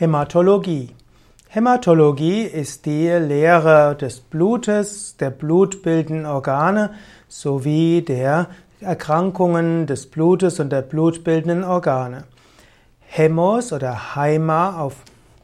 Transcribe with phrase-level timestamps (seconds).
[0.00, 0.94] Hämatologie.
[1.48, 6.92] Hämatologie ist die Lehre des Blutes, der blutbildenden Organe
[7.26, 8.46] sowie der
[8.80, 12.26] Erkrankungen des Blutes und der blutbildenden Organe.
[13.00, 14.94] Hämos oder Haima auf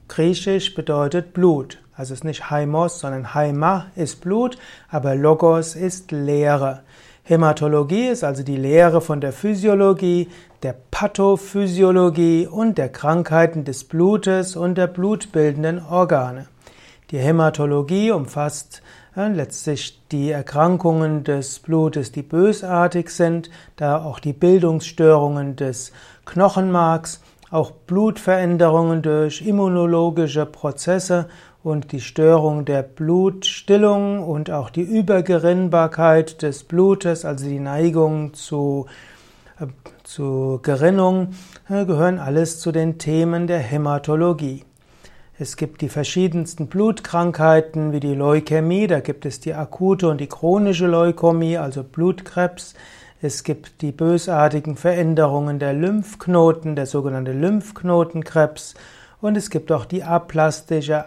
[0.06, 1.82] Griechisch bedeutet Blut.
[1.96, 4.56] Also es ist nicht Haimos, sondern Haima ist Blut,
[4.88, 6.84] aber Logos ist Lehre.
[7.26, 10.28] Hämatologie ist also die Lehre von der Physiologie,
[10.62, 16.48] der Pathophysiologie und der Krankheiten des Blutes und der blutbildenden Organe.
[17.10, 18.82] Die Hämatologie umfasst
[19.16, 25.92] äh, letztlich die Erkrankungen des Blutes, die bösartig sind, da auch die Bildungsstörungen des
[26.26, 27.22] Knochenmarks,
[27.54, 31.28] auch Blutveränderungen durch immunologische Prozesse
[31.62, 38.86] und die Störung der Blutstillung und auch die Übergerinnbarkeit des Blutes, also die Neigung zu,
[39.60, 39.66] äh,
[40.02, 41.28] zu Gerinnung,
[41.68, 44.64] äh, gehören alles zu den Themen der Hämatologie.
[45.38, 50.26] Es gibt die verschiedensten Blutkrankheiten wie die Leukämie, da gibt es die akute und die
[50.26, 52.74] chronische Leukämie, also Blutkrebs.
[53.22, 58.74] Es gibt die bösartigen Veränderungen der Lymphknoten, der sogenannte Lymphknotenkrebs
[59.20, 61.06] und es gibt auch die aplastische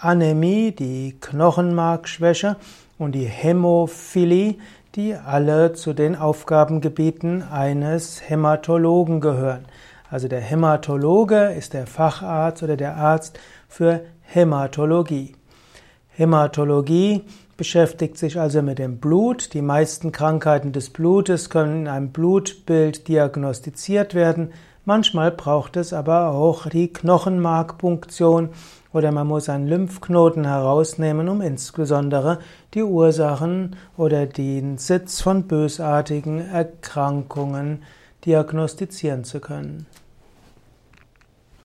[0.00, 2.56] Anämie, die Knochenmarkschwäche
[2.98, 4.56] und die Hämophilie,
[4.94, 9.64] die alle zu den Aufgabengebieten eines Hämatologen gehören.
[10.08, 15.34] Also der Hämatologe ist der Facharzt oder der Arzt für Hämatologie.
[16.10, 17.24] Hämatologie
[17.62, 19.54] beschäftigt sich also mit dem Blut.
[19.54, 24.50] Die meisten Krankheiten des Blutes können in einem Blutbild diagnostiziert werden.
[24.84, 28.48] Manchmal braucht es aber auch die Knochenmarkpunktion
[28.92, 32.40] oder man muss einen Lymphknoten herausnehmen, um insbesondere
[32.74, 37.84] die Ursachen oder den Sitz von bösartigen Erkrankungen
[38.26, 39.86] diagnostizieren zu können.